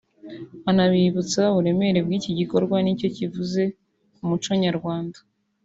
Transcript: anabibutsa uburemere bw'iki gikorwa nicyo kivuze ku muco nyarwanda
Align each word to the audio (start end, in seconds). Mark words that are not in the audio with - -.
anabibutsa 0.69 1.41
uburemere 1.51 1.99
bw'iki 2.05 2.31
gikorwa 2.39 2.75
nicyo 2.81 3.07
kivuze 3.15 3.61
ku 4.15 4.21
muco 4.29 4.51
nyarwanda 4.63 5.17